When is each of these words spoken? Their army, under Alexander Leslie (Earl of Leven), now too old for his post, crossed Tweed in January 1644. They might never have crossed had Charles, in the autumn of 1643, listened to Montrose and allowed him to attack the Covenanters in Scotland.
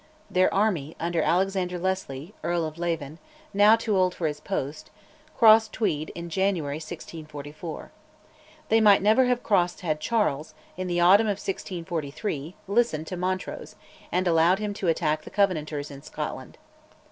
Their 0.31 0.51
army, 0.51 0.95
under 0.99 1.21
Alexander 1.21 1.77
Leslie 1.77 2.33
(Earl 2.43 2.65
of 2.65 2.79
Leven), 2.79 3.19
now 3.53 3.75
too 3.75 3.95
old 3.95 4.15
for 4.15 4.25
his 4.25 4.39
post, 4.39 4.89
crossed 5.37 5.73
Tweed 5.73 6.11
in 6.15 6.27
January 6.27 6.77
1644. 6.77 7.91
They 8.69 8.81
might 8.81 9.03
never 9.03 9.25
have 9.25 9.43
crossed 9.43 9.81
had 9.81 9.99
Charles, 9.99 10.55
in 10.75 10.87
the 10.87 10.99
autumn 11.01 11.27
of 11.27 11.37
1643, 11.37 12.55
listened 12.67 13.05
to 13.05 13.15
Montrose 13.15 13.75
and 14.11 14.27
allowed 14.27 14.57
him 14.57 14.73
to 14.73 14.87
attack 14.87 15.21
the 15.21 15.29
Covenanters 15.29 15.91
in 15.91 16.01
Scotland. 16.01 16.57